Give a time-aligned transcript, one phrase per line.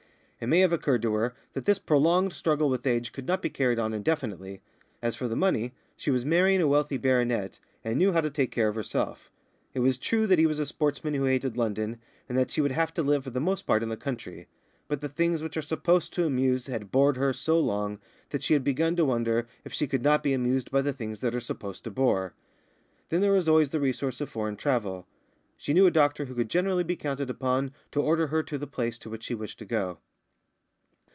[0.43, 3.49] It may have occurred to her that this prolonged struggle with age could not be
[3.51, 4.59] carried on indefinitely.
[4.99, 8.49] As for the money, she was marrying a wealthy baronet, and knew how to take
[8.49, 9.29] care of herself.
[9.75, 12.71] It was true that he was a sportsman who hated London, and that she would
[12.71, 14.47] have to live for the most part in the country.
[14.87, 17.99] But the things which are supposed to amuse had bored her so long
[18.31, 21.21] that she had begun to wonder if she could not be amused by the things
[21.21, 22.33] that are supposed to bore.
[23.09, 25.05] Then there was always the resource of foreign travel.
[25.55, 28.65] She knew a doctor who could generally be counted upon to order her to the
[28.65, 29.99] place to which she wished to go.